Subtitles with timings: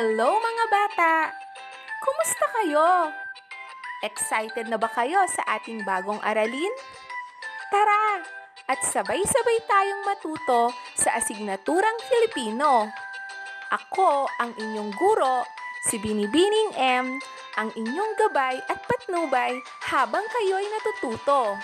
[0.00, 1.28] Hello mga bata!
[2.00, 3.12] Kumusta kayo?
[4.00, 6.72] Excited na ba kayo sa ating bagong aralin?
[7.68, 8.24] Tara!
[8.64, 12.88] At sabay-sabay tayong matuto sa asignaturang Filipino.
[13.68, 15.44] Ako ang inyong guro,
[15.84, 17.20] si Binibining M,
[17.60, 19.52] ang inyong gabay at patnubay
[19.84, 21.60] habang kayo'y natututo.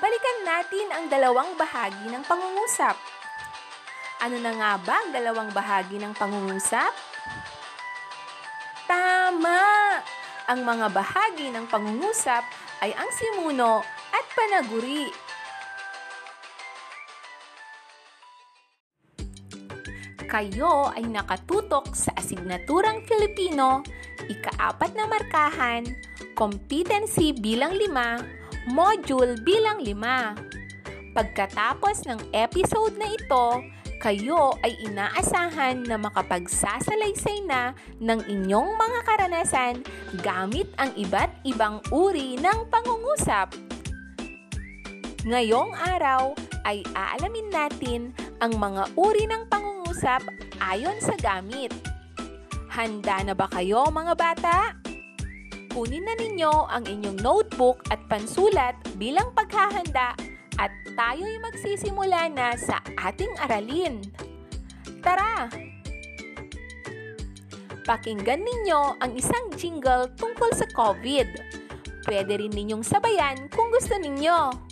[0.00, 2.96] Balikan natin ang dalawang bahagi ng pangungusap.
[4.16, 6.88] Ano na nga ba ang dalawang bahagi ng pangungusap?
[8.88, 9.60] Tama!
[10.48, 12.40] Ang mga bahagi ng pangungusap
[12.80, 13.84] ay ang simuno
[14.16, 15.12] at panaguri.
[20.26, 23.84] Kayo ay nakatutok sa asignaturang Filipino,
[24.32, 25.84] ikaapat na markahan,
[26.32, 28.24] competency bilang lima,
[28.64, 30.32] module bilang lima.
[31.12, 33.75] Pagkatapos ng episode na ito,
[34.06, 39.82] kayo ay inaasahan na makapagsasalaysay na ng inyong mga karanasan
[40.22, 43.50] gamit ang iba't ibang uri ng pangungusap.
[45.26, 50.22] Ngayong araw ay aalamin natin ang mga uri ng pangungusap
[50.62, 51.74] ayon sa gamit.
[52.70, 54.70] Handa na ba kayo mga bata?
[55.74, 60.14] Kunin na ninyo ang inyong notebook at pansulat bilang paghahanda
[60.56, 64.00] at tayo'y magsisimula na sa ating aralin.
[65.04, 65.46] Tara!
[67.86, 71.28] Pakinggan ninyo ang isang jingle tungkol sa COVID.
[72.02, 74.65] Pwede rin ninyong sabayan kung gusto ninyo.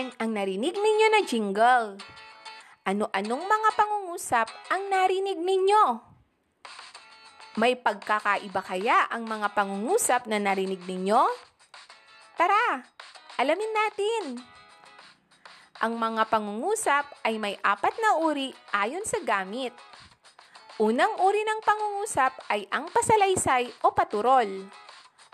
[0.00, 2.00] Saan ang narinig ninyo na jingle?
[2.88, 6.00] Ano-anong mga pangungusap ang narinig ninyo?
[7.60, 11.20] May pagkakaiba kaya ang mga pangungusap na narinig ninyo?
[12.32, 12.80] Tara,
[13.44, 14.24] alamin natin.
[15.84, 19.76] Ang mga pangungusap ay may apat na uri ayon sa gamit.
[20.80, 24.48] Unang uri ng pangungusap ay ang pasalaysay o paturol.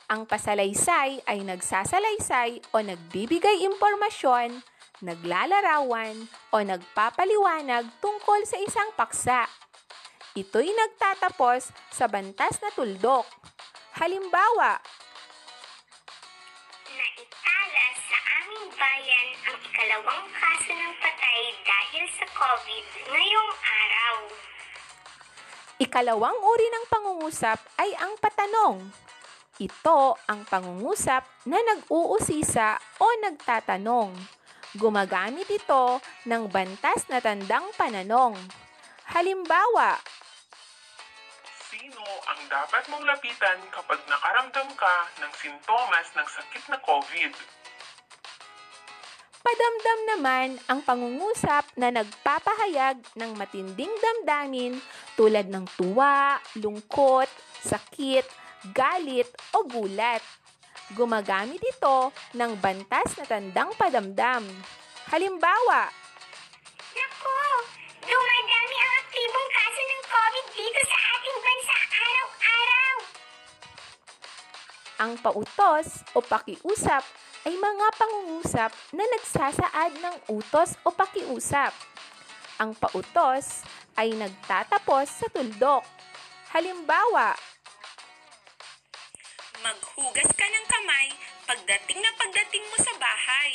[0.06, 4.62] Ang pasalaysay ay nagsasalaysay o nagbibigay impormasyon,
[5.02, 9.50] naglalarawan o nagpapaliwanag tungkol sa isang paksa.
[10.38, 13.26] Ito'y nagtatapos sa bantas na tuldok.
[13.98, 14.78] Halimbawa,
[16.86, 24.16] Naitala sa aming bayan ang ikalawang kaso ng patay dahil sa COVID ngayong araw.
[25.82, 29.05] ikalawang uri ng pangungusap ay ang patanong.
[29.56, 34.12] Ito ang pangungusap na nag-uusisa o nagtatanong.
[34.76, 35.96] Gumagamit ito
[36.28, 38.36] ng bantas na tandang pananong.
[39.16, 39.96] Halimbawa,
[41.72, 47.32] Sino ang dapat mong lapitan kapag nakaramdam ka ng sintomas ng sakit na COVID?
[49.41, 54.76] Padamdam naman ang pangungusap na nagpapahayag ng matinding damdamin
[55.16, 57.30] tulad ng tuwa, lungkot,
[57.62, 58.26] sakit,
[58.72, 60.22] galit o gulat.
[60.94, 64.47] Gumagamit ito ng bantas na tandang padamdam.
[65.10, 65.91] Halimbawa,
[66.94, 67.38] Naku!
[68.06, 72.97] Dumadami ang aktibong kaso ng COVID dito sa ating bansa araw-araw.
[74.97, 77.04] ang pautos o pakiusap
[77.44, 81.70] ay mga pangungusap na nagsasaad ng utos o pakiusap.
[82.56, 83.62] Ang pautos
[83.94, 85.84] ay nagtatapos sa tuldok.
[86.50, 87.36] Halimbawa,
[89.66, 91.10] Maghugas ka ng kamay
[91.42, 93.51] pagdating na pagdating mo sa bahay.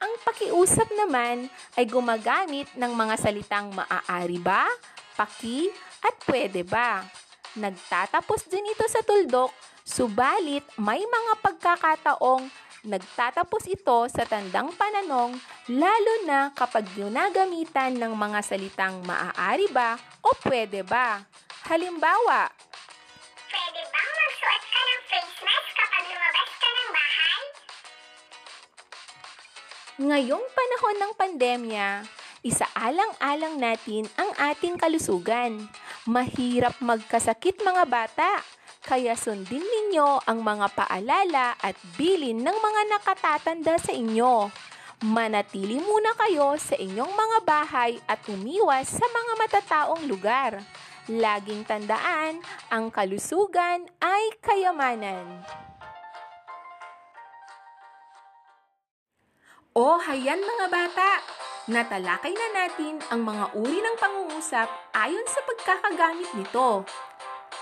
[0.00, 4.64] Ang pakiusap naman ay gumagamit ng mga salitang maaari ba,
[5.12, 5.68] paki,
[6.00, 7.04] at pwede ba.
[7.52, 9.52] Nagtatapos din ito sa tuldok,
[9.84, 12.48] subalit may mga pagkakataong
[12.88, 15.36] nagtatapos ito sa tandang pananong
[15.68, 21.20] lalo na kapag ginagamitan ng mga salitang maaari ba o pwede ba.
[21.68, 22.48] Halimbawa,
[29.98, 32.06] Ngayong panahon ng pandemya,
[32.46, 35.66] isaalang-alang natin ang ating kalusugan.
[36.06, 38.38] Mahirap magkasakit mga bata,
[38.86, 44.46] kaya sundin ninyo ang mga paalala at bilin ng mga nakatatanda sa inyo.
[45.02, 50.62] Manatili muna kayo sa inyong mga bahay at umiwas sa mga matataong lugar.
[51.10, 52.38] Laging tandaan,
[52.70, 55.42] ang kalusugan ay kayamanan.
[59.76, 61.20] O hayan mga bata!
[61.68, 66.88] Natalakay na natin ang mga uri ng pangungusap ayon sa pagkakagamit nito.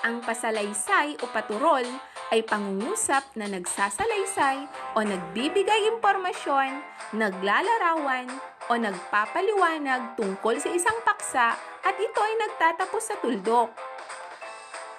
[0.06, 1.82] Ang pasalaysay o paturol
[2.30, 6.78] ay pangungusap na nagsasalaysay o nagbibigay impormasyon,
[7.18, 8.30] naglalarawan,
[8.66, 11.54] o nagpapaliwanag tungkol sa isang paksa
[11.86, 13.70] at ito ay nagtatapos sa tuldok.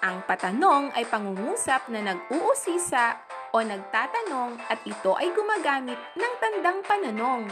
[0.08, 3.27] Ang patanong ay pangungusap na nag-uusisa
[3.58, 7.50] o nagtatanong at ito ay gumagamit ng tandang pananong.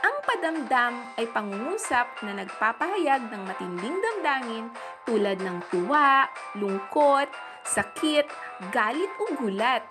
[0.00, 4.70] Ang padamdam ay pangungusap na nagpapahayag ng matinding damdamin
[5.02, 7.26] tulad ng tuwa, lungkot,
[7.66, 8.30] sakit,
[8.70, 9.82] galit o gulat.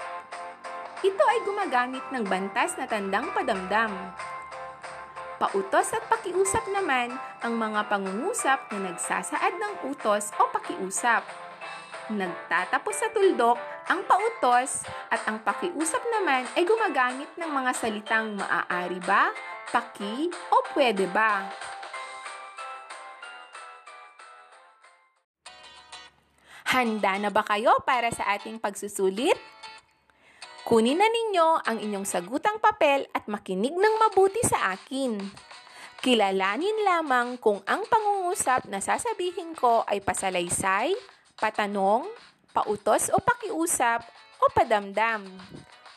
[1.04, 3.92] Ito ay gumagamit ng bantas na tandang padamdam.
[5.40, 11.24] Pautos at pakiusap naman ang mga pangungusap na nagsasaad ng utos o pakiusap.
[12.10, 19.02] Nagtatapos sa tuldok ang pautos at ang pakiusap naman ay gumagamit ng mga salitang maaari
[19.02, 19.34] ba,
[19.74, 21.50] paki o pwede ba.
[26.70, 29.34] Handa na ba kayo para sa ating pagsusulit?
[30.70, 35.18] Kunin na ninyo ang inyong sagutang papel at makinig ng mabuti sa akin.
[36.06, 40.94] Kilalanin lamang kung ang pangungusap na sasabihin ko ay pasalaysay,
[41.42, 42.06] patanong,
[42.54, 44.06] pautos o pakiusap
[44.42, 45.26] o padamdam.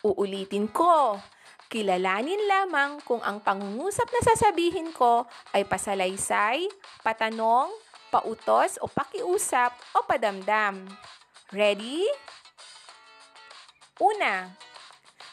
[0.02, 1.19] Uulitin ko.
[1.72, 5.25] Kilalanin lamang kung ang pangungusap na sasabihin ko
[5.56, 6.69] ay pasalaysay,
[7.00, 7.72] patanong,
[8.12, 10.84] pautos o pakiusap o padamdam.
[11.49, 12.04] Ready?
[13.96, 14.52] Una,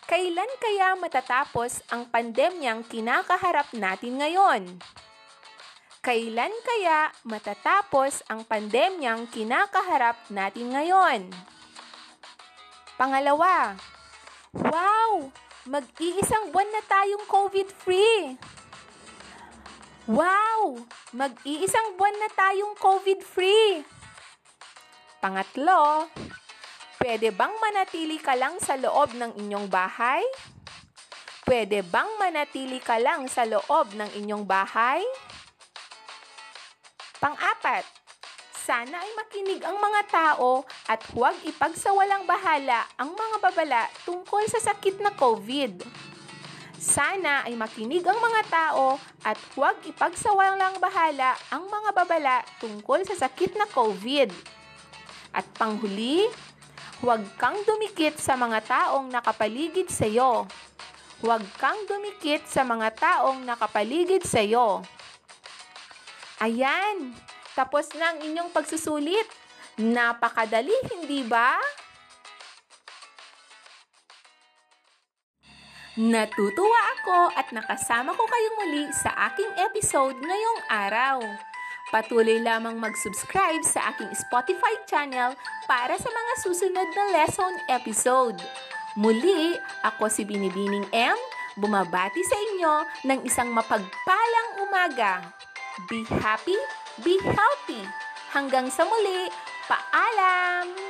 [0.08, 4.80] kailan kaya matatapos ang pandemyang kinakaharap natin ngayon?
[6.00, 11.28] Kailan kaya matatapos ang pandemyang kinakaharap natin ngayon?
[12.96, 13.76] Pangalawa,
[14.56, 15.28] wow!
[15.68, 18.40] Mag-iisang buwan na tayong COVID-free!
[20.08, 20.88] Wow!
[21.12, 23.84] Mag-iisang buwan na tayong COVID-free!
[25.20, 26.08] Pangatlo,
[27.04, 30.24] pwede bang manatili ka lang sa loob ng inyong bahay?
[31.44, 35.04] Pwede bang manatili ka lang sa loob ng inyong bahay?
[37.20, 37.84] Pang-apat,
[38.56, 44.64] sana ay makinig ang mga tao at huwag ipagsawalang bahala ang mga babala tungkol sa
[44.72, 45.84] sakit na COVID.
[46.80, 48.96] Sana ay makinig ang mga tao
[49.28, 54.32] at huwag ipagsawalang bahala ang mga babala tungkol sa sakit na COVID.
[55.36, 56.24] At panghuli,
[57.04, 60.48] huwag kang dumikit sa mga taong nakapaligid sa iyo.
[61.20, 64.80] Huwag kang dumikit sa mga taong nakapaligid sa iyo.
[66.40, 67.12] Ayan,
[67.52, 69.28] tapos na ang inyong pagsusulit.
[69.76, 71.60] Napakadali, hindi ba?
[76.00, 81.20] Natutuwa ako at nakasama ko kayong muli sa aking episode ngayong araw.
[81.92, 85.36] Patuloy lamang mag-subscribe sa aking Spotify channel
[85.68, 88.40] para sa mga susunod na lesson episode.
[88.96, 91.20] Muli, ako si Binibining M,
[91.60, 95.39] bumabati sa inyo ng isang mapagpalang umaga.
[95.88, 96.60] Be happy,
[97.08, 97.88] be healthy.
[98.36, 99.32] Hanggang sa muli,
[99.72, 100.89] paalam!